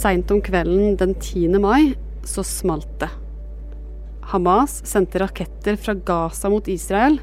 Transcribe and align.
Seint 0.00 0.30
om 0.32 0.38
kvelden 0.40 0.94
den 0.96 1.10
10. 1.12 1.58
mai 1.60 1.92
så 2.24 2.40
smalt 2.46 2.88
det. 3.02 3.10
Hamas 4.30 4.78
sendte 4.88 5.20
raketter 5.20 5.76
fra 5.76 5.92
Gaza 5.92 6.48
mot 6.48 6.68
Israel, 6.72 7.18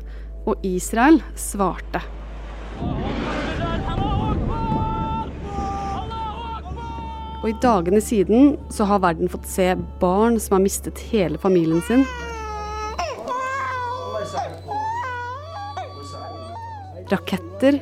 og 0.45 0.61
Israel 0.67 1.17
svarte. 1.33 2.03
Og 7.41 7.47
i 7.49 7.55
dagene 7.63 8.03
siden 8.03 8.53
så 8.69 8.85
har 8.91 9.01
verden 9.07 9.31
fått 9.31 9.49
se 9.49 9.71
barn 10.01 10.37
som 10.37 10.59
har 10.59 10.63
mistet 10.67 11.01
hele 11.09 11.41
familien 11.41 11.81
sin. 11.89 12.05
Raketter, 17.09 17.81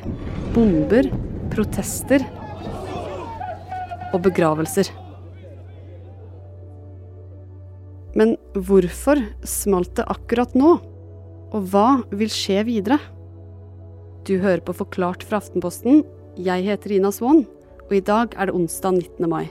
bomber, 0.56 1.12
protester 1.52 2.24
og 4.16 4.24
begravelser. 4.24 4.88
Men 8.16 8.36
hvorfor 8.56 9.20
smalt 9.44 9.98
det 9.98 10.06
akkurat 10.08 10.54
nå? 10.56 10.78
Og 11.52 11.68
hva 11.70 12.00
vil 12.16 12.32
skje 12.32 12.64
videre? 12.68 12.98
Du 14.26 14.38
hører 14.40 14.64
på 14.64 14.74
Forklart 14.74 15.22
fra 15.26 15.38
Aftenposten. 15.42 16.00
Jeg 16.40 16.64
heter 16.66 16.96
Ina 16.96 17.12
Swann, 17.14 17.44
og 17.86 17.92
i 17.94 18.02
dag 18.04 18.32
er 18.34 18.48
det 18.48 18.56
onsdag 18.56 18.96
19. 18.98 19.28
mai. 19.30 19.44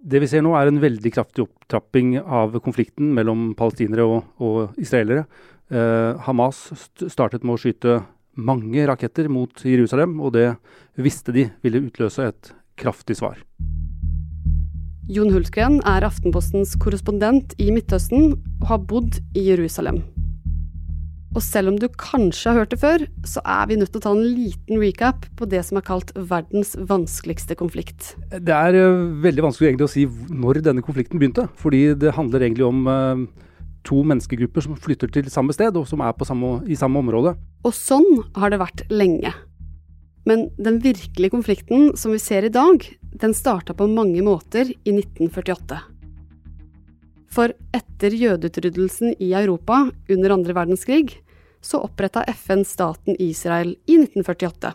Det 0.00 0.22
vi 0.22 0.28
ser 0.32 0.40
nå 0.42 0.54
er 0.56 0.70
en 0.70 0.80
veldig 0.80 1.12
kraftig 1.12 1.44
opptrapping 1.44 2.14
av 2.24 2.56
konflikten 2.64 3.12
mellom 3.16 3.50
palestinere 3.56 4.06
og, 4.08 4.30
og 4.40 4.80
israelere. 4.80 5.26
Eh, 5.68 6.16
Hamas 6.24 6.70
startet 7.04 7.44
med 7.44 7.58
å 7.58 7.60
skyte 7.60 7.98
mange 8.40 8.86
raketter 8.88 9.28
mot 9.32 9.64
Jerusalem, 9.64 10.16
og 10.20 10.34
det 10.36 10.48
visste 11.00 11.34
de 11.36 11.48
ville 11.64 11.84
utløse 11.86 12.30
et 12.30 12.52
kraftig 12.80 13.18
svar. 13.20 13.40
Jon 15.10 15.32
Hultgren 15.34 15.80
er 15.90 16.04
Aftenpostens 16.06 16.76
korrespondent 16.78 17.56
i 17.58 17.72
Midtøsten 17.74 18.36
og 18.60 18.66
har 18.70 18.82
bodd 18.92 19.18
i 19.34 19.48
Jerusalem. 19.48 20.04
Og 21.30 21.42
selv 21.46 21.70
om 21.70 21.76
du 21.78 21.86
kanskje 21.94 22.50
har 22.50 22.58
hørt 22.58 22.72
det 22.74 22.80
før, 22.82 23.02
så 23.26 23.42
er 23.46 23.68
vi 23.70 23.76
nødt 23.78 23.92
til 23.94 24.00
å 24.00 24.04
ta 24.06 24.12
en 24.16 24.22
liten 24.34 24.80
recap 24.82 25.28
på 25.38 25.46
det 25.50 25.60
som 25.66 25.78
er 25.78 25.86
kalt 25.86 26.10
verdens 26.14 26.72
vanskeligste 26.90 27.54
konflikt. 27.58 28.14
Det 28.34 28.54
er 28.54 28.78
uh, 28.78 29.10
veldig 29.22 29.44
vanskelig 29.46 29.70
egentlig 29.70 29.86
å 29.86 29.92
si 29.92 30.06
når 30.30 30.62
denne 30.66 30.82
konflikten 30.82 31.22
begynte. 31.22 31.46
Fordi 31.58 31.84
det 31.98 32.16
handler 32.16 32.46
egentlig 32.46 32.66
om 32.66 32.82
uh, 32.90 33.22
to 33.86 34.02
menneskegrupper 34.06 34.64
som 34.64 34.78
flytter 34.78 35.10
til 35.12 35.30
samme 35.32 35.54
sted, 35.56 35.76
og 35.76 35.86
som 35.88 36.02
er 36.04 36.26
samme, 36.26 36.60
i 36.68 36.76
samme 36.78 37.00
område. 37.00 37.36
Og 37.64 37.74
sånn 37.76 38.08
har 38.36 38.52
det 38.52 38.60
vært 38.60 38.84
lenge. 38.92 39.32
Men 40.28 40.50
den 40.60 40.80
virkelige 40.84 41.32
konflikten 41.32 41.94
som 41.96 42.12
vi 42.12 42.20
ser 42.20 42.44
i 42.44 42.52
dag, 42.52 42.84
den 43.00 43.34
starta 43.34 43.74
på 43.74 43.88
mange 43.88 44.22
måter 44.22 44.68
i 44.68 44.92
1948. 44.92 45.80
For 47.30 47.54
etter 47.76 48.14
jødeutryddelsen 48.18 49.14
i 49.22 49.32
Europa 49.38 49.84
under 50.10 50.34
andre 50.34 50.56
verdenskrig, 50.56 51.20
så 51.60 51.82
oppretta 51.84 52.24
FN 52.32 52.64
staten 52.64 53.16
Israel 53.20 53.76
i 53.86 54.00
1948. 54.00 54.72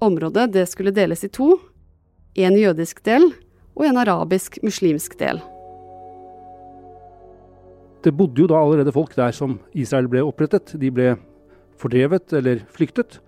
Området 0.00 0.52
det 0.54 0.66
skulle 0.70 0.94
deles 0.96 1.24
i 1.26 1.28
to, 1.28 1.58
en 2.34 2.56
jødisk 2.56 3.02
del 3.04 3.26
og 3.76 3.86
en 3.86 4.00
arabisk-muslimsk 4.00 5.18
del. 5.20 5.42
Det 8.00 8.12
bodde 8.16 8.40
jo 8.40 8.48
da 8.48 8.60
allerede 8.60 8.94
folk 8.94 9.12
der 9.16 9.34
som 9.36 9.58
Israel 9.76 10.08
ble 10.08 10.22
opprettet. 10.24 10.72
De 10.80 10.88
ble 10.94 11.14
fordrevet 11.80 12.32
eller 12.36 12.62
flyktet. 12.72 13.18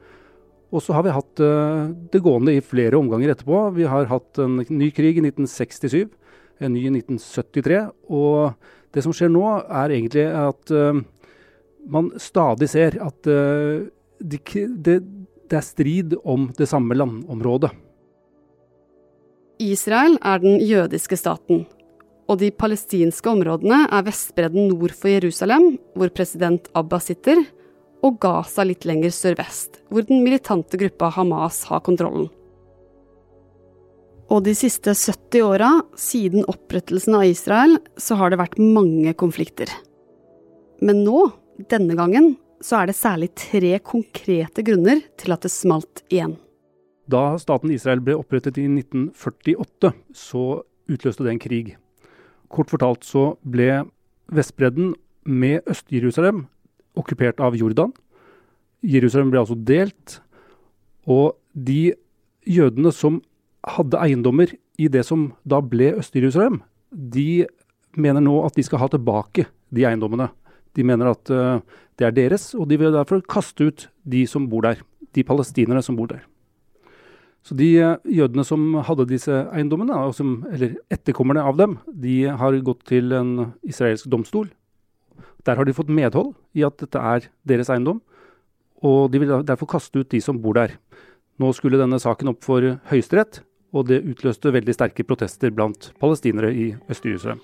Og 0.73 0.81
så 0.81 0.97
har 0.97 1.05
vi 1.05 1.13
hatt 1.13 1.43
uh, 1.45 1.93
det 2.13 2.23
gående 2.25 2.55
i 2.57 2.65
flere 2.65 2.97
omganger 2.97 3.35
etterpå. 3.35 3.67
Vi 3.77 3.89
har 3.89 4.09
hatt 4.09 4.41
en 4.41 4.63
ny 4.65 4.89
krig 4.97 5.21
i 5.21 5.25
1967, 5.27 6.07
en 6.65 6.73
ny 6.73 6.87
i 6.87 6.93
1973. 6.95 7.83
Og 8.09 8.95
det 8.97 9.05
som 9.05 9.13
skjer 9.17 9.33
nå, 9.33 9.45
er 9.69 9.93
egentlig 9.93 10.25
at 10.33 10.73
uh, 10.73 11.03
man 11.93 12.09
stadig 12.21 12.71
ser 12.73 12.97
at 13.05 13.29
uh, 13.29 13.85
de, 14.23 14.41
det, 14.57 14.99
det 15.53 15.61
er 15.61 15.67
strid 15.67 16.17
om 16.25 16.49
det 16.57 16.71
samme 16.71 16.97
landområdet. 16.97 17.75
Israel 19.63 20.17
er 20.25 20.41
den 20.43 20.57
jødiske 20.65 21.21
staten. 21.21 21.67
Og 22.33 22.39
de 22.41 22.49
palestinske 22.49 23.29
områdene 23.29 23.83
er 23.93 24.05
Vestbredden 24.07 24.71
nord 24.71 24.95
for 24.97 25.13
Jerusalem, 25.13 25.75
hvor 25.93 26.09
president 26.17 26.71
Abbas 26.79 27.11
sitter, 27.11 27.43
og 28.03 28.17
Gaza 28.23 28.65
litt 28.65 28.87
lenger 28.89 29.13
sørvest, 29.13 29.83
hvor 29.93 30.07
den 30.09 30.23
militante 30.25 30.81
gruppa 30.81 31.11
Hamas 31.13 31.61
har 31.69 31.83
kontrollen. 31.85 32.31
Og 34.33 34.41
de 34.47 34.55
siste 34.57 34.95
70 34.97 35.45
åra, 35.45 35.69
siden 35.99 36.47
opprettelsen 36.49 37.19
av 37.19 37.27
Israel, 37.29 37.77
så 38.01 38.17
har 38.17 38.33
det 38.33 38.41
vært 38.41 38.57
mange 38.57 39.13
konflikter. 39.13 39.69
Men 40.81 41.05
nå, 41.05 41.27
denne 41.69 41.99
gangen, 41.99 42.33
så 42.65 42.81
er 42.81 42.89
det 42.89 42.97
særlig 42.97 43.29
tre 43.37 43.77
konkrete 43.85 44.65
grunner 44.65 45.05
til 45.21 45.37
at 45.37 45.45
det 45.45 45.53
smalt 45.53 46.01
igjen. 46.09 46.39
Da 47.13 47.35
staten 47.43 47.75
Israel 47.75 48.01
ble 48.01 48.17
opprettet 48.17 48.57
i 48.63 48.65
1948, 48.71 49.93
så 50.17 50.63
utløste 50.89 51.27
det 51.29 51.37
en 51.37 51.43
krig. 51.43 51.75
Kort 52.53 52.73
fortalt 52.73 53.07
så 53.09 53.33
ble 53.49 53.85
Vestbredden 54.33 54.93
med 55.25 55.67
Øst-Jerusalem 55.69 56.47
okkupert 56.97 57.41
av 57.41 57.57
Jordan. 57.57 57.93
Jerusalem 58.85 59.31
ble 59.33 59.43
altså 59.43 59.57
delt. 59.57 60.19
Og 61.09 61.37
de 61.53 61.95
jødene 62.49 62.93
som 62.95 63.21
hadde 63.77 64.01
eiendommer 64.01 64.53
i 64.81 64.89
det 64.91 65.05
som 65.07 65.31
da 65.49 65.61
ble 65.63 65.93
Øst-Jerusalem, 66.01 66.61
de 66.93 67.47
mener 67.97 68.25
nå 68.25 68.39
at 68.47 68.57
de 68.57 68.65
skal 68.67 68.83
ha 68.83 68.89
tilbake 68.93 69.47
de 69.73 69.87
eiendommene. 69.89 70.29
De 70.77 70.85
mener 70.85 71.13
at 71.13 71.33
uh, 71.33 71.61
det 72.01 72.09
er 72.09 72.17
deres, 72.17 72.53
og 72.57 72.69
de 72.71 72.79
vil 72.81 72.95
derfor 72.95 73.23
kaste 73.29 73.69
ut 73.69 73.89
de 74.09 74.25
som 74.29 74.49
bor 74.49 74.65
der. 74.65 74.81
De 75.13 75.25
palestinerne 75.25 75.83
som 75.85 75.97
bor 75.97 76.09
der. 76.09 76.25
Så 77.43 77.57
de 77.59 77.69
uh, 77.83 77.97
jødene 78.07 78.45
som 78.47 78.75
hadde 78.87 79.09
disse 79.11 79.35
eiendommene, 79.51 79.99
som, 80.15 80.41
eller 80.53 80.77
etterkommerne 80.95 81.43
av 81.43 81.59
dem, 81.59 81.79
de 81.91 82.25
har 82.39 82.59
gått 82.63 82.85
til 82.93 83.15
en 83.19 83.33
israelsk 83.67 84.07
domstol 84.13 84.53
der 85.47 85.59
har 85.59 85.67
de 85.67 85.75
fått 85.75 85.91
medhold 85.91 86.35
i 86.55 86.65
at 86.67 86.79
dette 86.81 86.99
er 86.99 87.27
deres 87.49 87.71
eiendom, 87.73 88.01
og 88.83 89.11
de 89.13 89.23
vil 89.23 89.33
derfor 89.47 89.71
kaste 89.71 90.03
ut 90.03 90.11
de 90.11 90.21
som 90.23 90.39
bor 90.43 90.57
der. 90.59 90.77
Nå 91.41 91.51
skulle 91.57 91.81
denne 91.81 91.99
saken 92.03 92.33
opp 92.33 92.43
for 92.45 92.63
Høyesterett, 92.91 93.43
og 93.73 93.89
det 93.89 94.03
utløste 94.05 94.53
veldig 94.53 94.75
sterke 94.77 95.07
protester 95.07 95.53
blant 95.55 95.91
palestinere 96.03 96.53
i 96.53 96.67
Øst-Jerusalem. 96.93 97.41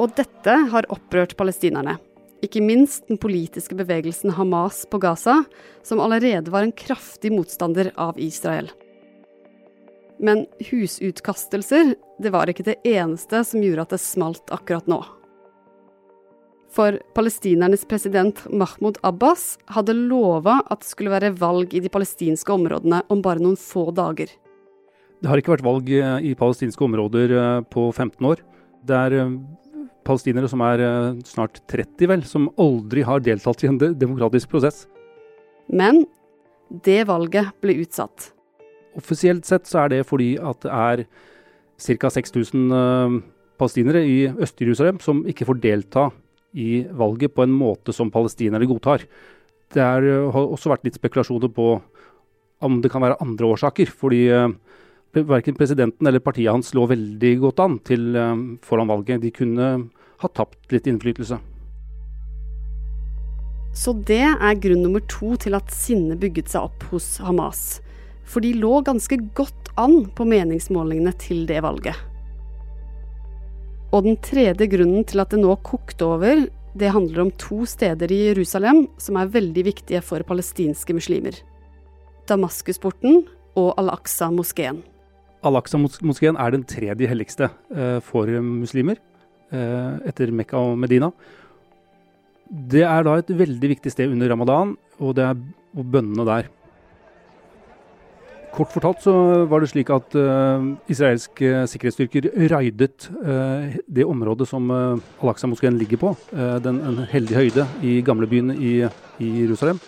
Og 0.00 0.14
dette 0.16 0.52
har 0.72 0.88
opprørt 0.88 1.36
palestinerne. 1.36 1.98
Ikke 2.40 2.62
minst 2.64 3.08
den 3.10 3.20
politiske 3.20 3.76
bevegelsen 3.76 4.32
Hamas 4.36 4.86
på 4.88 5.00
Gaza, 5.02 5.42
som 5.84 6.00
allerede 6.00 6.52
var 6.52 6.64
en 6.64 6.72
kraftig 6.72 7.32
motstander 7.34 7.92
av 8.00 8.18
Israel. 8.20 8.70
Men 10.20 10.46
husutkastelser, 10.70 11.94
det 12.20 12.32
var 12.32 12.48
ikke 12.48 12.66
det 12.66 12.80
eneste 12.84 13.42
som 13.44 13.64
gjorde 13.64 13.86
at 13.86 13.94
det 13.94 14.02
smalt 14.04 14.52
akkurat 14.52 14.88
nå. 14.88 15.00
For 16.70 17.00
palestinernes 17.16 17.82
president 17.88 18.44
Mahmoud 18.52 19.00
Abbas 19.02 19.56
hadde 19.74 19.96
lova 19.96 20.60
at 20.70 20.84
det 20.84 20.90
skulle 20.92 21.12
være 21.12 21.32
valg 21.40 21.72
i 21.74 21.82
de 21.82 21.90
palestinske 21.92 22.52
områdene 22.54 23.02
om 23.10 23.24
bare 23.24 23.42
noen 23.42 23.58
få 23.58 23.88
dager. 23.96 24.30
Det 25.20 25.28
har 25.28 25.40
ikke 25.40 25.56
vært 25.56 25.66
valg 25.66 25.90
i 25.90 26.36
palestinske 26.38 26.84
områder 26.86 27.34
eh, 27.36 27.64
på 27.68 27.90
15 27.90 28.28
år. 28.30 28.44
Det 28.86 28.96
er 28.96 29.16
eh, 29.18 29.34
palestinere 30.06 30.48
som 30.50 30.62
er 30.64 30.82
snart 31.28 31.60
30, 31.70 32.08
vel, 32.10 32.24
som 32.26 32.48
aldri 32.60 33.04
har 33.06 33.22
deltatt 33.24 33.64
i 33.64 33.70
en 33.70 33.78
demokratisk 33.78 34.50
prosess. 34.52 34.84
Men 35.70 36.04
det 36.70 37.04
valget 37.08 37.50
ble 37.62 37.80
utsatt. 37.82 38.30
Offisielt 38.98 39.46
sett 39.46 39.68
så 39.70 39.84
er 39.84 39.92
det 39.94 40.06
fordi 40.08 40.34
at 40.38 40.62
det 40.64 40.70
er 40.70 41.04
ca. 41.80 42.10
6000 42.10 42.72
uh, 42.74 43.20
palestinere 43.60 44.02
i 44.06 44.18
Øst-Jerusalem 44.30 45.00
som 45.02 45.22
ikke 45.28 45.46
får 45.48 45.60
delta 45.62 46.08
i 46.52 46.82
valget 46.90 47.34
på 47.34 47.44
en 47.46 47.54
måte 47.54 47.94
som 47.94 48.10
palestinere 48.10 48.68
godtar. 48.68 49.06
Det 49.70 49.82
er, 49.82 50.06
uh, 50.26 50.30
har 50.34 50.50
også 50.50 50.72
vært 50.72 50.88
litt 50.88 50.98
spekulasjoner 50.98 51.52
på 51.54 51.72
om 52.60 52.80
det 52.82 52.90
kan 52.92 53.02
være 53.02 53.20
andre 53.22 53.54
årsaker. 53.54 53.88
Fordi 53.88 54.26
verken 55.12 55.56
presidenten 55.58 56.06
eller 56.06 56.22
partiet 56.22 56.52
hans 56.52 56.74
lå 56.76 56.86
veldig 56.90 57.32
godt 57.42 57.62
an 57.64 57.78
til 57.86 58.14
uh, 58.16 58.34
foran 58.62 58.90
valget. 58.90 59.22
De 59.22 59.32
kunne 59.34 59.70
ha 60.20 60.28
tapt 60.36 60.72
litt 60.72 60.86
innflytelse. 60.90 61.40
Så 63.74 63.94
det 64.06 64.24
er 64.26 64.60
grunn 64.62 64.82
nummer 64.82 65.02
to 65.10 65.36
til 65.38 65.54
at 65.54 65.70
sinnet 65.74 66.18
bygget 66.22 66.50
seg 66.50 66.66
opp 66.66 66.88
hos 66.90 67.16
Hamas 67.22 67.80
for 68.30 68.44
de 68.44 68.52
lå 68.54 68.80
ganske 68.86 69.18
godt 69.34 69.72
an 69.80 70.04
på 70.14 70.26
meningsmålingene 70.28 71.12
til 71.18 71.44
det 71.48 71.60
valget. 71.64 71.96
Og 73.90 74.06
den 74.06 74.18
tredje 74.22 74.68
grunnen 74.70 75.06
til 75.08 75.22
at 75.22 75.32
det 75.34 75.40
nå 75.42 75.56
kokte 75.66 76.06
over, 76.06 76.44
det 76.78 76.92
handler 76.94 77.24
om 77.24 77.32
to 77.42 77.64
steder 77.66 78.12
i 78.14 78.20
Jerusalem 78.28 78.84
som 79.02 79.18
er 79.18 79.32
veldig 79.34 79.64
viktige 79.66 80.02
for 80.06 80.22
palestinske 80.26 80.94
muslimer. 80.94 81.34
Damaskusporten 82.30 83.24
og 83.58 83.74
Al-Aqsa-moskeen. 83.80 84.84
Al-Aqsa-moskeen 85.46 86.36
er 86.36 86.52
den 86.52 86.64
tredje 86.68 87.08
helligste 87.08 87.48
eh, 87.72 87.98
for 88.04 88.28
muslimer, 88.44 89.00
eh, 89.52 89.92
etter 90.10 90.32
Mekka 90.36 90.60
og 90.60 90.78
Medina. 90.80 91.10
Det 92.50 92.82
er 92.84 93.04
da 93.06 93.16
et 93.20 93.30
veldig 93.30 93.74
viktig 93.76 93.92
sted 93.92 94.10
under 94.12 94.28
ramadan, 94.32 94.74
og 95.00 95.14
det 95.16 95.28
er 95.30 95.38
bønnene 95.74 96.26
der. 96.28 96.50
Kort 98.50 98.72
fortalt 98.74 99.04
så 99.04 99.12
var 99.46 99.62
det 99.62 99.68
slik 99.70 99.92
at 99.94 100.14
uh, 100.18 100.72
israelske 100.90 101.62
sikkerhetsstyrker 101.70 102.26
raidet 102.50 103.06
uh, 103.22 103.70
det 103.86 104.02
området 104.02 104.48
som 104.50 104.66
uh, 104.74 104.98
Al-Aqsa-moskeen 105.22 105.78
ligger 105.78 106.00
på, 106.02 106.10
uh, 106.34 106.56
den, 106.58 106.80
en 106.82 107.04
heldig 107.12 107.36
høyde 107.38 107.66
i 107.86 108.00
gamlebyen 108.02 108.50
i, 108.58 108.72
i 109.22 109.28
Jerusalem. 109.44 109.78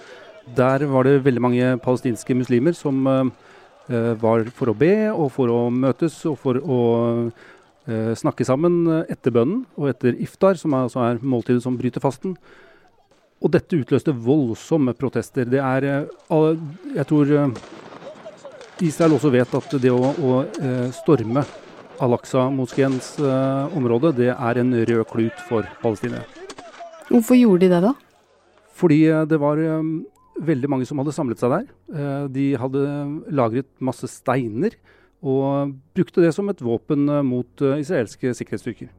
Der 0.55 0.87
var 0.95 1.11
det 1.11 1.25
veldig 1.27 1.43
mange 1.43 1.73
palestinske 1.83 2.39
muslimer 2.39 2.79
som 2.79 3.03
var 3.89 4.45
for 4.55 4.71
å 4.71 4.77
be 4.79 4.95
og 5.11 5.27
for 5.35 5.51
å 5.51 5.61
møtes 5.75 6.21
og 6.31 6.37
for 6.39 6.59
å 6.61 6.79
snakke 8.15 8.47
sammen 8.47 8.85
etter 9.11 9.35
bønnen 9.35 9.65
og 9.75 9.89
etter 9.91 10.15
iftar, 10.23 10.55
som 10.61 10.77
er, 10.77 10.85
altså 10.87 11.01
er 11.03 11.19
måltidet 11.19 11.65
som 11.65 11.75
bryter 11.75 12.05
fasten. 12.05 12.37
Og 13.43 13.51
dette 13.51 13.81
utløste 13.81 14.15
voldsomme 14.15 14.95
protester. 14.95 15.49
Det 15.51 15.59
er 15.59 16.07
Jeg 16.95 17.07
tror 17.11 17.33
Israel 18.83 19.15
også 19.15 19.31
vet 19.31 19.53
at 19.55 19.75
det 19.83 19.91
å, 19.95 20.01
å 20.11 20.39
eh, 20.43 20.89
storme 20.97 21.45
Al-Aqsa-moskeens 22.03 23.13
eh, 23.23 23.77
område, 23.79 24.11
det 24.17 24.31
er 24.33 24.59
en 24.59 24.73
rød 24.75 25.05
klut 25.11 25.45
for 25.49 25.69
palestinere. 25.83 26.25
Hvorfor 27.11 27.39
gjorde 27.39 27.67
de 27.67 27.71
det, 27.75 27.83
da? 27.85 27.93
Fordi 28.79 28.99
eh, 29.07 29.27
det 29.31 29.39
var 29.43 29.61
veldig 30.41 30.71
mange 30.71 30.87
som 30.89 31.01
hadde 31.01 31.15
samlet 31.15 31.41
seg 31.43 31.53
der. 31.53 31.69
De 32.33 32.47
hadde 32.59 32.83
lagret 33.35 33.69
masse 33.85 34.09
steiner 34.11 34.77
og 35.23 35.75
brukte 35.95 36.25
det 36.25 36.33
som 36.35 36.49
et 36.51 36.63
våpen 36.65 37.07
mot 37.27 37.63
israelske 37.77 38.33
sikkerhetsstyrker. 38.39 38.91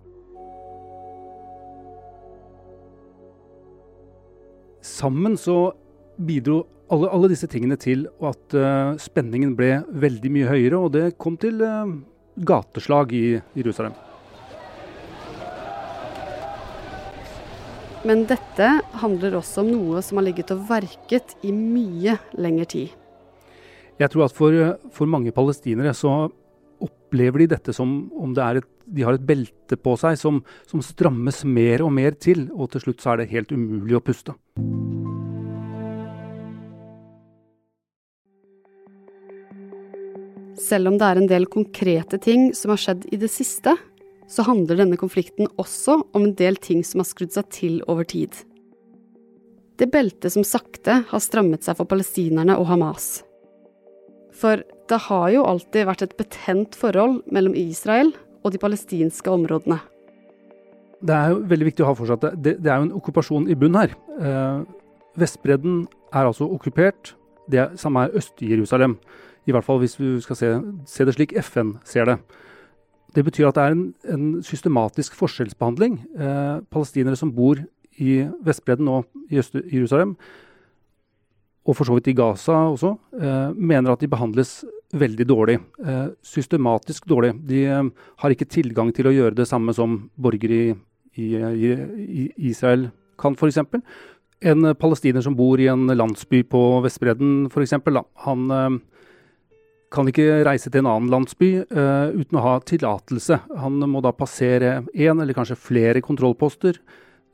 Sammen 4.83 5.35
så 5.39 5.73
bidro 6.19 6.61
alle, 6.93 7.09
alle, 7.09 7.31
disse 7.31 7.49
tingene 7.49 7.79
til 7.79 8.05
at 8.23 8.55
spenningen 9.01 9.55
ble 9.57 9.81
veldig 9.89 10.31
mye 10.35 10.49
høyere, 10.51 10.79
og 10.79 10.95
det 10.95 11.05
kom 11.17 11.39
til 11.41 11.63
gateslag 12.37 13.15
i 13.15 13.27
Jerusalem. 13.57 13.95
Men 18.03 18.25
dette 18.27 18.67
handler 18.99 19.37
også 19.39 19.61
om 19.63 19.69
noe 19.71 20.01
som 20.03 20.19
har 20.19 20.25
ligget 20.27 20.51
og 20.51 20.65
verket 20.67 21.37
i 21.47 21.53
mye 21.55 22.17
lengre 22.35 22.67
tid. 22.67 22.95
Jeg 24.01 24.11
tror 24.11 24.25
at 24.25 24.35
for, 24.35 24.55
for 24.91 25.07
mange 25.07 25.31
palestinere 25.31 25.93
så 25.95 26.11
opplever 26.83 27.43
de 27.43 27.53
dette 27.53 27.75
som 27.75 27.93
om 28.19 28.33
det 28.35 28.43
et, 28.59 28.67
de 28.91 29.05
har 29.07 29.15
et 29.15 29.23
belte 29.23 29.77
på 29.79 29.93
seg 30.01 30.17
som, 30.19 30.41
som 30.67 30.83
strammes 30.83 31.43
mer 31.47 31.85
og 31.85 31.93
mer 31.95 32.17
til, 32.19 32.49
og 32.51 32.73
til 32.73 32.83
slutt 32.83 33.05
så 33.05 33.13
er 33.13 33.21
det 33.21 33.31
helt 33.31 33.55
umulig 33.55 33.95
å 33.95 34.03
puste. 34.03 34.35
Selv 40.59 40.91
om 40.91 40.99
det 40.99 41.07
er 41.07 41.19
en 41.21 41.31
del 41.31 41.47
konkrete 41.51 42.19
ting 42.19 42.51
som 42.57 42.73
har 42.73 42.83
skjedd 42.83 43.07
i 43.15 43.19
det 43.21 43.31
siste, 43.31 43.77
så 44.29 44.45
handler 44.47 44.79
denne 44.79 44.97
konflikten 44.99 45.49
også 45.61 45.99
om 46.15 46.25
en 46.27 46.35
del 46.39 46.57
ting 46.61 46.83
som 46.87 47.01
har 47.03 47.09
skrudd 47.09 47.33
seg 47.35 47.49
til 47.53 47.79
over 47.91 48.07
tid. 48.07 48.33
Det 49.79 49.89
beltet 49.91 50.33
som 50.35 50.45
sakte 50.45 51.01
har 51.09 51.23
strammet 51.23 51.65
seg 51.65 51.77
for 51.79 51.89
palestinerne 51.89 52.55
og 52.59 52.67
Hamas. 52.69 53.23
For 54.33 54.61
det 54.89 54.99
har 55.07 55.31
jo 55.33 55.45
alltid 55.47 55.87
vært 55.89 56.05
et 56.05 56.15
betent 56.19 56.77
forhold 56.77 57.21
mellom 57.33 57.55
Israel 57.57 58.13
og 58.43 58.53
de 58.53 58.61
palestinske 58.61 59.31
områdene. 59.31 59.79
Det 61.03 61.15
er 61.15 61.33
jo 61.33 61.41
veldig 61.51 61.67
viktig 61.67 61.83
å 61.83 61.89
ha 61.89 61.97
for 61.97 62.07
seg 62.07 62.21
at 62.21 62.39
det, 62.39 62.55
det 62.63 62.71
er 62.71 62.79
jo 62.79 62.87
en 62.87 62.95
okkupasjon 62.99 63.49
i 63.51 63.57
bunn 63.59 63.75
her. 63.75 63.91
Eh, 64.19 64.63
Vestbredden 65.19 65.83
er 66.13 66.29
altså 66.29 66.47
okkupert. 66.49 67.13
Det 67.51 67.73
samme 67.79 68.05
er 68.05 68.15
Øst-Jerusalem. 68.17 68.95
I 69.45 69.51
hvert 69.51 69.67
fall 69.67 69.81
hvis 69.81 69.97
vi 69.99 70.15
skal 70.23 70.39
se, 70.39 70.51
se 70.87 71.05
det 71.05 71.17
slik 71.17 71.35
FN 71.43 71.75
ser 71.87 72.07
det. 72.07 72.17
Det 73.13 73.23
betyr 73.25 73.49
at 73.49 73.57
det 73.57 73.63
er 73.63 73.75
en, 73.75 73.83
en 74.09 74.25
systematisk 74.45 75.15
forskjellsbehandling. 75.19 75.99
Eh, 76.17 76.55
palestinere 76.73 77.19
som 77.19 77.33
bor 77.33 77.61
i 78.01 78.23
Vestbredden 78.45 78.89
og 78.89 79.05
i 79.29 79.37
Øst-Jerusalem, 79.37 80.15
og 81.63 81.77
for 81.77 81.87
så 81.87 81.95
vidt 81.95 82.09
i 82.11 82.15
Gaza 82.17 82.55
også, 82.73 82.97
eh, 83.21 83.53
mener 83.55 83.93
at 83.93 84.01
de 84.01 84.07
behandles 84.07 84.63
veldig 84.93 85.27
dårlig. 85.27 85.59
Eh, 85.85 86.07
systematisk 86.21 87.05
dårlig. 87.07 87.33
De 87.47 87.65
eh, 87.65 87.83
har 88.17 88.29
ikke 88.29 88.49
tilgang 88.49 88.91
til 88.93 89.07
å 89.07 89.13
gjøre 89.13 89.35
det 89.35 89.47
samme 89.47 89.73
som 89.73 90.09
borgere 90.19 90.75
i, 91.15 91.29
i, 91.29 91.71
i 91.71 92.31
Israel 92.49 92.89
kan, 93.19 93.37
f.eks. 93.37 93.61
En 94.43 94.73
palestiner 94.75 95.23
som 95.23 95.35
bor 95.35 95.61
i 95.61 95.69
en 95.71 95.87
landsby 95.87 96.43
på 96.43 96.81
Vestbredden, 96.83 97.47
f.eks., 97.47 97.77
han 98.25 98.51
eh, 98.51 98.79
kan 99.93 100.09
ikke 100.09 100.41
reise 100.47 100.71
til 100.71 100.81
en 100.81 100.89
annen 100.89 101.11
landsby 101.11 101.51
uh, 101.69 102.09
uten 102.15 102.39
å 102.39 102.43
ha 102.43 102.53
tillatelse. 102.65 103.39
Han 103.61 103.77
må 103.91 104.01
da 104.03 104.13
passere 104.15 104.79
én 104.93 105.21
eller 105.21 105.37
kanskje 105.37 105.59
flere 105.59 106.01
kontrollposter. 106.03 106.79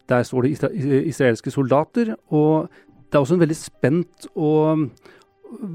Der 0.10 0.26
står 0.28 0.48
det 0.48 0.74
israelske 1.08 1.54
soldater. 1.54 2.16
Og 2.36 2.68
det 3.08 3.16
er 3.16 3.24
også 3.24 3.38
en 3.38 3.46
veldig 3.46 3.58
spent 3.58 4.28
og 4.36 4.90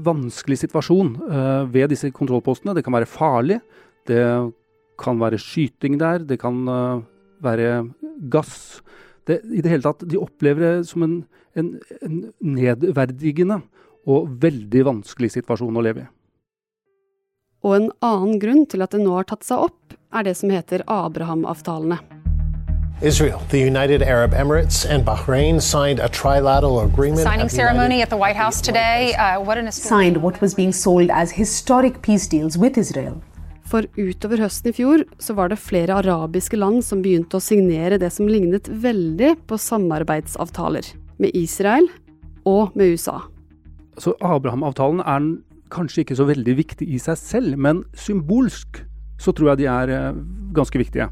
vanskelig 0.05 0.61
situasjon 0.61 1.15
uh, 1.25 1.63
ved 1.71 1.91
disse 1.95 2.11
kontrollpostene. 2.15 2.75
Det 2.77 2.85
kan 2.85 2.95
være 2.95 3.09
farlig. 3.09 3.59
Det 4.07 4.21
kan 5.01 5.19
være 5.19 5.41
skyting 5.41 5.97
der. 5.99 6.23
Det 6.27 6.37
kan 6.41 6.61
uh, 6.69 7.01
være 7.43 7.89
gass. 8.31 8.83
Det, 9.25 9.41
I 9.41 9.63
det 9.65 9.73
hele 9.73 9.87
tatt, 9.87 10.05
de 10.05 10.21
opplever 10.21 10.67
det 10.67 10.89
som 10.91 11.03
en, 11.03 11.23
en, 11.57 11.73
en 12.05 12.19
nedverdigende 12.45 13.63
og 14.05 14.29
veldig 14.43 14.85
vanskelig 14.85 15.33
situasjon 15.33 15.81
å 15.81 15.83
leve 15.83 16.05
i. 16.05 16.11
Og 17.65 17.73
en 17.79 17.87
annen 18.05 18.37
grunn 18.37 18.67
til 18.69 18.85
at 18.85 18.93
det 18.93 19.01
nå 19.01 19.15
har 19.17 19.25
tatt 19.25 19.45
seg 19.47 19.63
opp, 19.65 19.95
er 20.13 20.27
det 20.27 20.35
som 20.37 20.51
heter 20.53 20.83
Abraham-avtalene. 20.85 21.97
Israel, 23.01 23.41
the 23.49 23.59
United 23.59 24.01
Arab 24.01 24.33
Emirates, 24.33 24.85
and 24.85 25.03
Bahrain 25.03 25.59
signed 25.59 25.99
a 25.99 26.07
trilateral 26.07 26.79
agreement. 26.85 27.27
Signing 27.27 27.49
ceremony 27.49 28.01
at 28.01 28.09
the 28.09 28.17
White 28.17 28.37
House 28.37 28.61
today. 28.61 29.13
Uh, 29.15 29.41
what 29.41 29.57
an 29.57 29.69
signed 29.71 30.17
what 30.17 30.39
was 30.41 30.53
being 30.53 30.71
sold 30.71 31.09
as 31.11 31.31
historic 31.31 32.01
peace 32.01 32.27
deals 32.27 32.57
with 32.57 32.77
Israel. 32.77 33.21
For 33.65 33.81
utover 33.97 34.37
høsten 34.45 34.69
i 34.69 34.75
fjor 34.77 35.03
så 35.19 35.33
var 35.33 35.49
det 35.49 35.57
flere 35.59 35.97
arabiske 35.97 36.55
land 36.55 36.85
som 36.85 37.01
begynte 37.01 37.39
å 37.39 37.43
signere 37.43 37.97
det 37.97 38.13
som 38.13 38.29
lignet 38.29 38.69
veldig 38.69 39.33
på 39.49 39.57
samarbeidsavtaler 39.57 40.93
med 41.17 41.35
Israel 41.35 41.89
og 42.45 42.77
med 42.77 42.93
USA. 42.93 43.23
Så 43.97 44.13
Abraham-avtalen 44.21 45.01
er 45.01 45.25
kanskje 45.73 46.03
ikke 46.03 46.17
så 46.17 46.27
veldig 46.29 46.55
viktig 46.57 46.87
i 46.87 46.99
seg 47.01 47.17
selv, 47.19 47.57
men 47.61 47.83
symbolsk 47.97 48.83
så 49.21 49.33
tror 49.35 49.53
jeg 49.53 49.63
de 49.63 49.69
er 49.71 49.93
eh, 49.93 50.21
ganske 50.55 50.79
viktige. 50.79 51.09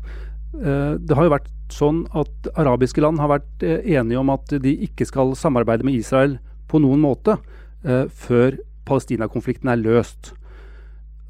Eh, 0.59 0.95
det 0.99 1.17
har 1.17 1.27
jo 1.27 1.35
vært 1.35 1.49
sånn 1.73 2.03
at 2.17 2.51
arabiske 2.59 3.01
land 3.01 3.21
har 3.23 3.31
vært 3.31 3.65
eh, 3.65 3.81
enige 3.95 4.21
om 4.21 4.31
at 4.33 4.53
de 4.63 4.75
ikke 4.87 5.07
skal 5.09 5.33
samarbeide 5.39 5.87
med 5.87 5.97
Israel 5.97 6.37
på 6.69 6.81
noen 6.83 7.03
måte 7.03 7.37
før 7.83 8.55
Palestina-konflikten 8.87 9.67
er 9.67 9.81
løst. 9.81 10.29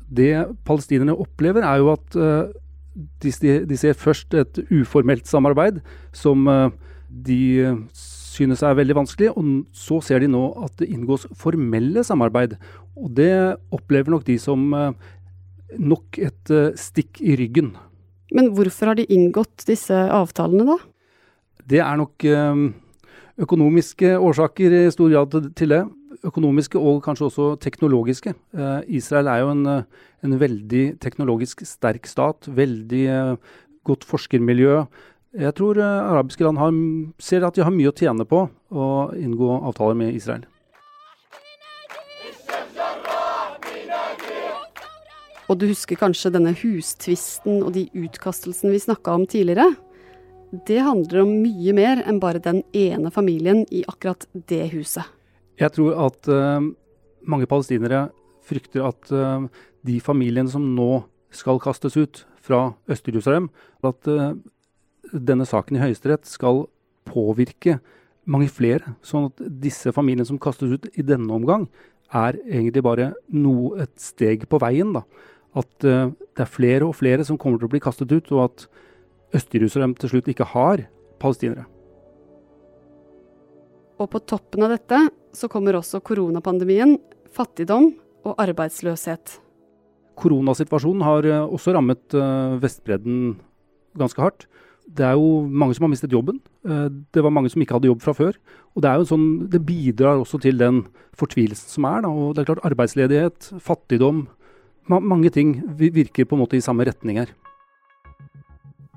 Det 0.06 0.46
palestinerne 0.70 1.16
opplever, 1.18 1.66
er 1.66 1.80
jo 1.82 1.88
at 1.96 2.18
de, 3.26 3.32
ser 3.34 3.98
først 3.98 4.38
et 4.38 4.60
uformelt 4.70 5.26
samarbeid 5.26 5.80
som 6.14 6.46
de 7.10 7.74
synes 8.34 8.64
er 8.66 8.78
veldig 8.78 8.98
vanskelig. 8.98 9.32
Og 9.38 9.66
så 9.78 10.00
ser 10.06 10.24
de 10.24 10.32
nå 10.32 10.44
at 10.66 10.76
det 10.82 10.90
inngås 10.94 11.28
formelle 11.40 12.04
samarbeid. 12.06 12.58
Og 12.98 13.12
det 13.18 13.32
opplever 13.74 14.14
nok 14.14 14.26
de 14.28 14.38
som 14.42 14.66
eh, 14.78 14.94
nok 15.80 16.20
et 16.22 16.54
eh, 16.54 16.72
stikk 16.80 17.22
i 17.24 17.38
ryggen. 17.40 17.74
Men 18.34 18.52
hvorfor 18.58 18.92
har 18.92 18.98
de 18.98 19.10
inngått 19.14 19.66
disse 19.70 19.94
avtalene, 19.94 20.66
da? 20.74 20.80
Det 21.70 21.82
er 21.84 22.00
nok 22.00 22.26
eh, 22.28 22.64
økonomiske 23.44 24.16
årsaker 24.18 24.80
i 24.84 24.86
stor 24.94 25.14
grad 25.14 25.54
til 25.58 25.76
det. 25.76 25.84
Økonomiske 26.24 26.80
og 26.80 27.02
kanskje 27.04 27.28
også 27.28 27.46
teknologiske. 27.60 28.32
Israel 28.88 29.28
er 29.28 29.42
jo 29.42 29.50
en, 29.52 29.66
en 30.24 30.36
veldig 30.40 30.84
teknologisk 31.04 31.66
sterk 31.68 32.08
stat. 32.08 32.48
Veldig 32.48 33.02
godt 33.84 34.06
forskermiljø. 34.08 34.86
Jeg 35.34 35.56
tror 35.58 35.80
uh, 35.82 36.12
arabiske 36.14 36.46
land 36.46 36.62
har, 36.62 36.74
ser 37.18 37.46
at 37.46 37.56
de 37.58 37.64
har 37.66 37.74
mye 37.74 37.90
å 37.90 37.96
tjene 37.98 38.26
på 38.30 38.44
å 38.70 38.90
inngå 39.18 39.50
avtaler 39.70 39.98
med 39.98 40.14
Israel. 40.14 40.46
Og 45.50 45.58
du 45.60 45.66
husker 45.68 46.00
kanskje 46.00 46.32
denne 46.34 46.54
hustvisten 46.56 47.64
og 47.66 47.74
de 47.76 47.90
utkastelsene 47.98 48.72
vi 48.74 48.86
snakka 48.86 49.18
om 49.18 49.26
tidligere? 49.30 49.74
det 50.68 50.80
handler 50.86 51.24
om 51.24 51.32
mye 51.42 51.74
mer 51.74 52.04
enn 52.06 52.20
bare 52.22 52.42
den 52.44 52.62
ene 52.78 53.10
familien 53.14 53.64
i 53.74 53.82
akkurat 53.90 54.28
det 54.50 54.68
huset. 54.74 55.06
Jeg 55.58 55.74
tror 55.74 55.98
at 56.08 56.30
uh, 56.30 56.62
mange 57.26 57.50
palestinere 57.50 58.08
frykter 58.46 58.86
at 58.86 59.14
uh, 59.14 59.46
de 59.86 59.98
familiene 60.04 60.52
som 60.52 60.66
nå 60.76 61.04
skal 61.34 61.62
kastes 61.62 61.98
ut 61.98 62.24
fra 62.44 62.76
Øst-Jerusalem, 62.92 63.50
at 63.84 64.10
uh, 64.12 64.34
denne 65.14 65.46
saken 65.48 65.78
i 65.78 65.84
Høyesterett 65.84 66.26
skal 66.30 66.66
påvirke 67.08 67.80
mange 68.30 68.50
flere. 68.52 68.96
Sånn 69.06 69.30
at 69.30 69.44
disse 69.64 69.94
familiene 69.96 70.28
som 70.28 70.40
kastes 70.42 70.72
ut 70.74 70.88
i 70.94 71.06
denne 71.06 71.32
omgang, 71.36 71.68
er 72.14 72.38
egentlig 72.46 72.84
bare 72.86 73.12
noe, 73.34 73.84
et 73.84 73.94
steg 74.02 74.46
på 74.50 74.60
veien. 74.62 74.94
da. 74.94 75.04
At 75.58 75.86
uh, 75.86 76.14
det 76.14 76.46
er 76.46 76.50
flere 76.50 76.88
og 76.88 76.98
flere 76.98 77.26
som 77.26 77.40
kommer 77.42 77.62
til 77.62 77.70
å 77.70 77.74
bli 77.74 77.82
kastet 77.84 78.14
ut, 78.14 78.32
og 78.34 78.44
at 78.48 78.66
Øst-Jerusalem 79.34 79.96
til 79.98 80.12
slutt 80.12 80.30
ikke 80.30 80.52
har 80.54 80.86
palestinere. 81.22 81.66
Og 84.02 84.10
på 84.14 84.22
toppen 84.30 84.66
av 84.66 84.74
dette 84.76 85.00
så 85.34 85.50
kommer 85.50 85.78
også 85.80 86.04
koronapandemien, 86.06 87.00
fattigdom 87.34 87.92
og 88.28 88.38
arbeidsløshet. 88.42 89.40
Koronasituasjonen 90.22 91.06
har 91.06 91.30
uh, 91.30 91.40
også 91.50 91.74
rammet 91.74 92.18
uh, 92.18 92.60
Vestbredden 92.62 93.40
ganske 93.98 94.22
hardt 94.22 94.46
det 94.88 95.06
er 95.08 95.16
jo 95.18 95.44
mange 95.48 95.76
som 95.78 95.88
har 95.88 95.94
mistet 95.94 96.14
jobben. 96.14 96.40
Eh, 96.68 96.88
det 97.16 97.24
var 97.24 97.34
mange 97.34 97.50
som 97.52 97.62
ikke 97.64 97.78
hadde 97.78 97.90
jobb 97.90 98.04
fra 98.04 98.14
før. 98.18 98.38
Og 98.76 98.84
det, 98.86 98.92
sånn, 99.10 99.28
det 99.52 99.64
bidrar 99.66 100.22
også 100.22 100.42
til 100.44 100.60
den 100.60 100.84
fortvilelsen 101.18 101.78
som 101.78 101.88
er. 101.90 102.04
Da. 102.06 102.12
Og 102.12 102.34
det 102.34 102.44
er 102.44 102.50
klart 102.52 102.66
arbeidsledighet, 102.68 103.54
fattigdom 103.64 104.28
ma 104.92 105.00
Mange 105.00 105.30
ting 105.32 105.56
virker 105.80 106.28
på 106.28 106.36
en 106.36 106.44
måte 106.44 106.58
i 106.60 106.64
samme 106.64 106.84
retning 106.84 107.22
her. 107.22 107.30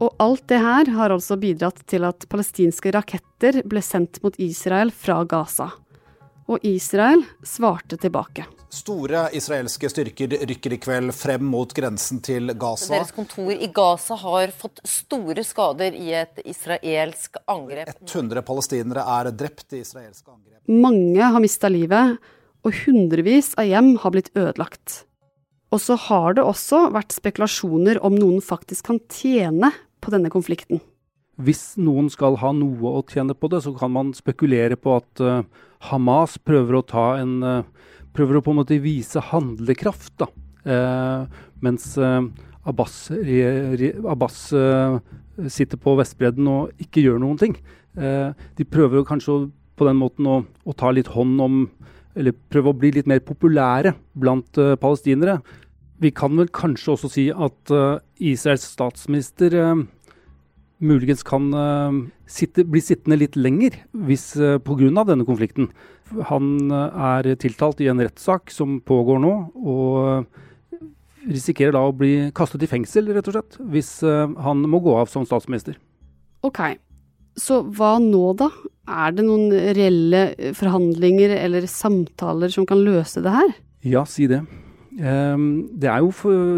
Og 0.02 0.12
alt 0.20 0.42
det 0.50 0.58
her 0.60 0.90
har 0.92 1.14
altså 1.14 1.38
bidratt 1.40 1.78
til 1.88 2.04
at 2.04 2.26
palestinske 2.28 2.90
raketter 2.92 3.62
ble 3.64 3.80
sendt 3.80 4.18
mot 4.24 4.34
Israel 4.42 4.90
fra 4.92 5.22
Gaza. 5.24 5.70
Og 6.46 6.62
Israel 6.62 7.24
svarte 7.42 7.98
tilbake. 7.98 8.44
Store 8.70 9.28
israelske 9.34 9.88
styrker 9.90 10.34
rykker 10.46 10.74
i 10.74 10.78
kveld 10.82 11.14
frem 11.16 11.42
mot 11.48 11.70
grensen 11.74 12.20
til 12.22 12.52
Gaza. 12.58 12.92
Deres 12.92 13.14
kontor 13.14 13.50
i 13.50 13.68
Gaza 13.74 14.18
har 14.20 14.52
fått 14.54 14.82
store 14.86 15.42
skader 15.46 15.96
i 15.96 16.12
et 16.18 16.42
israelsk 16.44 17.38
angrep. 17.50 17.94
100 18.04 18.44
palestinere 18.46 19.06
er 19.16 19.30
drept 19.32 19.74
i 19.74 19.82
israelske 19.82 20.30
angrep. 20.30 20.60
Mange 20.70 21.30
har 21.34 21.42
mista 21.42 21.70
livet, 21.72 22.18
og 22.66 22.78
hundrevis 22.84 23.52
av 23.58 23.70
hjem 23.70 23.94
har 24.02 24.14
blitt 24.14 24.32
ødelagt. 24.36 25.04
Og 25.74 25.82
så 25.82 25.96
har 26.08 26.36
det 26.38 26.46
også 26.46 26.88
vært 26.94 27.14
spekulasjoner 27.14 28.02
om 28.06 28.14
noen 28.18 28.42
faktisk 28.44 28.90
kan 28.90 29.00
tjene 29.10 29.72
på 30.02 30.14
denne 30.14 30.30
konflikten. 30.30 30.82
Hvis 31.36 31.74
noen 31.76 32.08
skal 32.08 32.38
ha 32.40 32.50
noe 32.56 32.94
å 32.96 33.04
tjene 33.04 33.36
på 33.36 33.50
det, 33.52 33.60
så 33.66 33.74
kan 33.76 33.92
man 33.92 34.14
spekulere 34.16 34.78
på 34.80 34.94
at 34.96 35.20
uh, 35.20 35.42
Hamas 35.90 36.38
prøver 36.40 36.78
å 36.78 36.84
en 37.20 37.34
uh, 37.44 37.90
prøver 38.16 38.38
å 38.38 38.44
på 38.44 38.54
en 38.54 38.60
måte 38.62 38.78
vise 38.80 39.20
handlekraft, 39.20 40.14
da. 40.16 40.30
Uh, 40.66 41.28
mens 41.62 41.92
Abbas, 42.66 42.94
re, 43.12 43.42
re, 43.78 43.90
Abbas 44.08 44.48
sitter 45.52 45.78
på 45.78 45.94
Vestbredden 46.00 46.48
og 46.50 46.80
ikke 46.82 47.04
gjør 47.04 47.20
noen 47.22 47.38
ting. 47.38 47.54
De 47.94 48.66
prøver 48.66 49.06
kanskje 49.06 49.46
på 49.78 49.86
den 49.86 50.00
måten 50.00 50.26
å, 50.28 50.40
å, 50.66 50.74
ta 50.76 50.90
litt 50.92 51.08
hånd 51.14 51.40
om 51.40 51.60
Eller 52.18 52.34
prøve 52.50 52.72
å 52.72 52.76
bli 52.76 52.90
litt 52.96 53.08
mer 53.08 53.22
populære 53.24 53.94
blant 54.18 54.58
palestinere. 54.82 55.38
Vi 56.02 56.10
kan 56.10 56.36
vel 56.36 56.50
kanskje 56.52 56.96
også 56.96 57.12
si 57.12 57.28
at 57.30 57.72
Israels 58.18 58.66
statsminister 58.74 59.56
muligens 60.82 61.22
kan 61.24 61.48
sitte, 62.28 62.66
bli 62.68 62.82
sittende 62.84 63.16
litt 63.20 63.36
lenger 63.38 63.78
hvis 64.06 64.34
uh, 64.36 64.58
pga. 64.60 65.04
denne 65.08 65.24
konflikten. 65.24 65.70
Han 66.30 66.70
eh, 66.70 67.06
er 67.10 67.34
tiltalt 67.42 67.80
i 67.82 67.88
en 67.90 68.00
rettssak 68.02 68.52
som 68.54 68.78
pågår 68.86 69.18
nå, 69.22 69.32
og 69.58 71.26
risikerer 71.26 71.74
da 71.74 71.82
å 71.82 71.94
bli 71.96 72.30
kastet 72.36 72.62
i 72.62 72.70
fengsel, 72.70 73.10
rett 73.14 73.26
og 73.30 73.34
slett, 73.34 73.56
hvis 73.72 73.90
eh, 74.06 74.36
han 74.44 74.62
må 74.70 74.78
gå 74.84 74.94
av 75.00 75.10
som 75.10 75.26
statsminister. 75.26 75.78
Ok, 76.46 76.60
så 77.34 77.64
hva 77.74 77.96
nå 78.02 78.36
da? 78.38 78.52
Er 78.86 79.16
det 79.16 79.24
noen 79.26 79.50
reelle 79.74 80.52
forhandlinger 80.54 81.34
eller 81.40 81.66
samtaler 81.70 82.52
som 82.54 82.68
kan 82.68 82.84
løse 82.86 83.24
det 83.24 83.34
her? 83.34 83.50
Ja, 83.82 84.04
si 84.06 84.28
det. 84.30 84.44
Um, 84.96 85.66
det, 85.76 85.90
er 85.90 86.00
jo, 86.00 86.12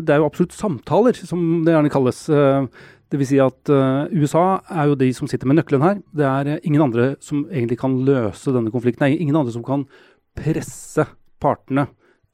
det, 0.05 0.13
er 0.13 0.21
jo, 0.21 0.29
absolutt 0.29 0.53
samtaler, 0.55 1.17
som 1.17 1.65
det 1.65 1.73
gjerne 1.73 1.91
kalles. 1.91 2.21
Dvs. 3.09 3.31
Si 3.31 3.39
at 3.41 3.71
uh, 3.73 4.05
USA 4.13 4.61
er 4.69 4.91
jo 4.91 4.99
de 5.01 5.09
som 5.17 5.29
sitter 5.31 5.49
med 5.49 5.59
nøkkelen 5.59 5.85
her. 5.85 6.01
Det 6.13 6.27
er 6.29 6.51
uh, 6.53 6.61
ingen 6.61 6.85
andre 6.85 7.15
som 7.25 7.47
egentlig 7.47 7.79
kan 7.81 7.97
løse 8.05 8.53
denne 8.53 8.73
konflikten. 8.75 9.07
Det 9.07 9.17
er 9.17 9.25
ingen 9.25 9.39
andre 9.39 9.55
som 9.55 9.65
kan 9.65 9.87
presse 10.37 11.07
partene 11.41 11.87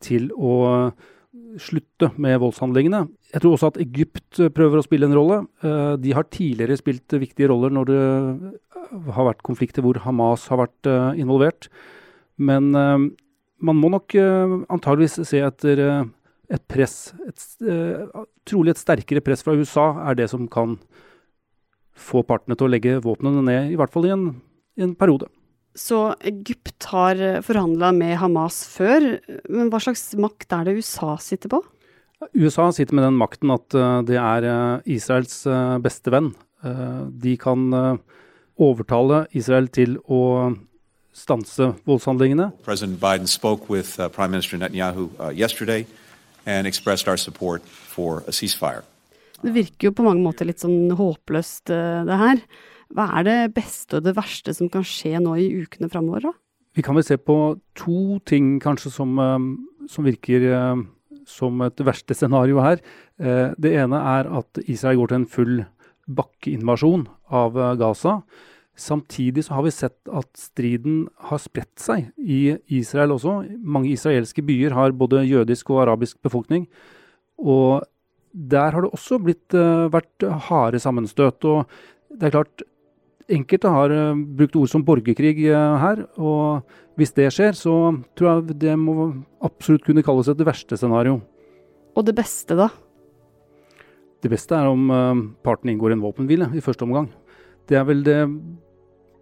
til 0.03 0.33
å 0.35 0.55
uh, 0.67 1.13
slutte 1.63 2.11
med 2.19 2.41
voldshandlingene. 2.43 3.05
Jeg 3.31 3.43
tror 3.43 3.55
også 3.55 3.71
at 3.71 3.81
Egypt 3.85 4.43
prøver 4.55 4.81
å 4.81 4.87
spille 4.87 5.07
en 5.09 5.15
rolle. 5.15 5.41
de 5.99 6.13
har 6.15 6.27
tidligere 6.31 6.77
spilt 6.79 7.15
viktige 7.19 7.49
roller 7.51 7.73
når 7.75 7.89
det 7.91 8.03
har 9.17 9.27
vært 9.27 9.43
konflikter 9.47 9.83
hvor 9.83 9.99
Hamas 10.05 10.47
har 10.51 10.61
vært 10.63 10.87
involvert. 11.19 11.67
Men 12.39 12.71
man 12.71 13.81
må 13.81 13.91
nok 13.91 14.15
antageligvis 14.15 15.19
se 15.27 15.43
etter 15.43 15.83
et 16.55 16.65
press, 16.71 17.11
et, 17.27 17.43
trolig 18.49 18.75
et 18.75 18.81
sterkere 18.81 19.23
press 19.25 19.45
fra 19.45 19.55
USA, 19.57 19.87
er 20.09 20.19
det 20.19 20.29
som 20.33 20.49
kan 20.51 20.77
få 21.95 22.25
partene 22.27 22.57
til 22.59 22.67
å 22.67 22.73
legge 22.73 22.99
våpnene 23.03 23.45
ned, 23.47 23.73
i 23.73 23.79
hvert 23.79 23.93
fall 23.95 24.09
i 24.09 24.15
en, 24.15 24.29
i 24.79 24.87
en 24.87 24.95
periode. 24.99 25.31
Så 25.75 26.13
Egypt 26.23 26.87
har 26.93 27.19
forhandla 27.43 27.91
med 27.95 28.17
Hamas 28.21 28.61
før, 28.71 29.17
men 29.51 29.71
hva 29.73 29.81
slags 29.83 30.13
makt 30.19 30.55
er 30.55 30.69
det 30.69 30.77
USA 30.79 31.15
sitter 31.23 31.51
på? 31.51 31.63
USA 32.39 32.69
sitter 32.73 32.95
med 32.97 33.09
den 33.09 33.19
makten 33.19 33.51
at 33.53 33.75
uh, 33.75 33.99
det 34.07 34.21
er 34.21 34.47
uh, 34.47 34.85
Israels 34.87 35.43
beste 35.83 36.15
venn. 36.15 36.35
de 36.65 37.35
kan 37.37 37.67
overtale 38.57 39.27
Israel 39.37 39.67
til 39.69 39.99
å 40.09 40.55
stanse 41.13 41.75
voldshandlingene. 41.85 42.47
President 42.65 42.97
Biden 43.03 43.29
spoke 43.29 43.69
with 43.69 43.99
Prime 44.15 44.31
Minister 44.31 44.57
Netanyahu 44.57 45.11
yesterday 45.37 45.85
and 46.47 46.67
expressed 46.67 47.09
our 47.09 47.17
support 47.17 47.63
for 47.65 48.23
a 48.29 48.33
ceasefire. 48.33 48.85
Det 49.45 49.53
virker 49.53 49.91
jo 49.91 49.97
på 49.99 50.07
mange 50.07 50.25
måter 50.25 50.49
litt 50.49 50.63
sånn 50.63 50.89
håpløst, 50.97 51.69
eh, 51.73 52.05
det 52.09 52.17
her. 52.21 52.41
Hva 52.95 53.09
er 53.19 53.27
det 53.27 53.55
beste 53.57 53.99
og 53.99 54.07
det 54.07 54.15
verste 54.17 54.55
som 54.57 54.71
kan 54.73 54.85
skje 54.87 55.21
nå 55.21 55.35
i 55.41 55.51
ukene 55.65 55.91
framover, 55.93 56.31
da? 56.31 56.33
Vi 56.75 56.83
kan 56.83 56.97
vel 56.97 57.05
se 57.05 57.19
på 57.21 57.61
to 57.77 58.19
ting 58.27 58.59
kanskje 58.61 58.91
som, 58.91 59.19
eh, 59.19 59.89
som 59.89 60.05
virker 60.05 60.49
eh, 60.49 60.85
som 61.27 61.61
et 61.63 61.77
verste 61.77 62.15
scenario 62.15 62.61
her. 62.61 62.81
Det 63.17 63.71
ene 63.73 63.97
er 63.97 64.27
at 64.29 64.59
Israel 64.69 64.99
går 64.99 65.09
til 65.09 65.17
en 65.17 65.27
full 65.27 65.67
bakkeinvasjon 66.11 67.07
av 67.31 67.55
Gaza. 67.79 68.23
Samtidig 68.75 69.45
så 69.47 69.55
har 69.55 69.63
vi 69.63 69.71
sett 69.71 70.11
at 70.11 70.29
striden 70.35 71.05
har 71.29 71.39
spredt 71.39 71.79
seg 71.79 72.09
i 72.19 72.57
Israel 72.75 73.15
også. 73.15 73.37
Mange 73.63 73.93
israelske 73.95 74.43
byer 74.43 74.75
har 74.75 74.97
både 74.99 75.23
jødisk 75.29 75.71
og 75.71 75.85
arabisk 75.85 76.19
befolkning. 76.27 76.67
Og 77.39 77.85
der 78.35 78.75
har 78.75 78.83
det 78.83 78.91
også 78.91 79.21
blitt, 79.23 79.55
uh, 79.55 79.87
vært 79.95 80.27
harde 80.49 80.81
sammenstøt. 80.83 81.47
Og 81.47 81.71
det 82.11 82.27
er 82.27 82.35
klart, 82.35 82.65
enkelte 83.31 83.71
har 83.71 83.95
uh, 83.95 84.19
brukt 84.41 84.59
ord 84.59 84.73
som 84.73 84.83
borgerkrig 84.83 85.37
her. 85.47 86.03
Og 86.19 86.67
hvis 86.99 87.15
det 87.15 87.31
skjer, 87.31 87.55
så 87.55 87.77
tror 88.19 88.31
jeg 88.33 88.59
det 88.59 88.75
må 88.75 89.13
absolutt 89.39 89.87
kunne 89.87 90.03
kalles 90.03 90.33
et 90.35 90.43
verste 90.43 90.81
scenario. 90.81 91.21
Og 91.95 92.11
det 92.11 92.17
beste, 92.19 92.59
da? 92.59 92.73
Det 94.19 94.33
beste 94.33 94.57
er 94.57 94.67
om 94.67 94.89
partene 95.45 95.77
inngår 95.77 95.95
en 95.95 96.03
våpenhvile 96.03 96.49
i 96.57 96.63
første 96.65 96.83
omgang. 96.83 97.07
Det 97.69 97.77
er 97.79 97.85
vel 97.87 98.01
det 98.03 98.19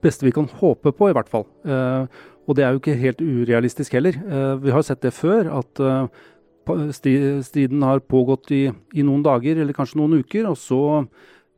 beste 0.02 0.26
vi 0.26 0.34
kan 0.34 0.48
håpe 0.60 0.92
på, 0.94 1.10
i 1.10 1.16
hvert 1.16 1.30
fall. 1.30 1.46
Uh, 1.66 2.06
og 2.46 2.58
det 2.58 2.66
er 2.66 2.74
jo 2.74 2.82
ikke 2.82 2.98
helt 2.98 3.22
urealistisk 3.22 3.94
heller. 3.96 4.18
Uh, 4.26 4.56
vi 4.62 4.74
har 4.74 4.84
sett 4.86 5.02
det 5.04 5.14
før, 5.16 5.50
at 5.60 5.82
uh, 5.82 6.90
striden 6.94 7.84
har 7.86 8.04
pågått 8.06 8.52
i, 8.54 8.64
i, 8.70 9.04
noen 9.06 9.24
dager 9.26 9.62
eller 9.62 9.76
kanskje 9.76 10.00
noen 10.00 10.20
uker, 10.22 10.48
og 10.50 10.58
så 10.60 10.82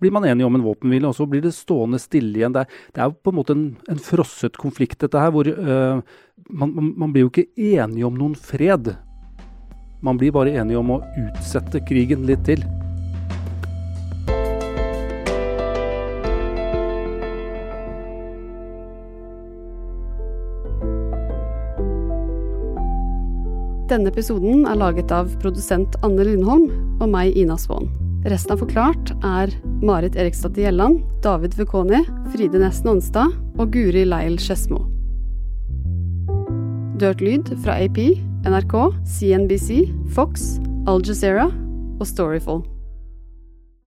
blir 0.01 0.13
man 0.13 0.27
enige 0.29 0.49
om 0.49 0.57
en 0.59 0.65
våpenhvile, 0.65 1.09
og 1.09 1.17
så 1.17 1.27
blir 1.29 1.45
det 1.45 1.55
stående 1.57 2.01
stille 2.03 2.41
igjen. 2.41 2.55
Det 2.57 2.65
er, 2.65 2.79
det 2.93 3.03
er 3.03 3.11
jo 3.11 3.19
på 3.21 3.33
en 3.33 3.39
måte 3.41 3.57
en, 3.57 3.67
en 3.89 4.01
frosset 4.03 4.57
konflikt, 4.61 4.99
dette 5.05 5.21
her, 5.21 5.33
hvor 5.33 5.49
man, 5.55 6.75
man, 6.75 7.13
blir 7.13 7.25
jo 7.25 7.33
ikke 7.33 7.47
enige 7.55 8.09
om 8.09 8.19
noen 8.19 8.35
fred. 8.37 8.97
Man 10.05 10.21
blir 10.21 10.35
bare 10.35 10.57
enige 10.61 10.81
om 10.83 10.97
å 10.97 11.05
utsette 11.29 11.85
krigen 11.89 12.27
litt 12.29 12.45
til. 12.49 12.67
Denne 23.95 24.11
episoden 24.11 24.65
er 24.67 24.75
laget 24.75 25.13
av 25.15 25.29
produsent 25.39 25.95
Anne 26.03 26.25
Lindholm 26.27 26.65
og 26.99 27.13
meg, 27.13 27.37
Ina 27.39 27.55
Svaan. 27.55 27.87
Resten 28.27 28.51
av 28.51 28.65
Forklart 28.65 29.13
er 29.23 29.53
Marit 29.87 30.17
Eriksdatter 30.19 30.65
Gjelland, 30.65 31.05
David 31.23 31.55
Vekoni, 31.55 32.01
Fride 32.33 32.59
Nesten 32.59 32.91
Onsdag 32.97 33.31
og 33.55 33.71
Guri 33.71 34.03
Leil 34.09 34.35
Skedsmo. 34.43 34.81
Dørt 36.99 37.23
lyd 37.23 37.55
fra 37.63 37.79
AP, 37.85 38.03
NRK, 38.43 38.77
CNBC, 39.15 39.85
Fox, 40.19 40.57
Al 40.91 41.05
Jazeera 41.07 41.47
og 42.01 42.09
Storyful. 42.11 42.65